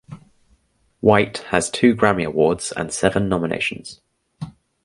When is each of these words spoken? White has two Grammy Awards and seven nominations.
White 1.01 1.37
has 1.51 1.69
two 1.69 1.93
Grammy 1.95 2.25
Awards 2.25 2.71
and 2.71 2.91
seven 2.91 3.29
nominations. 3.29 4.01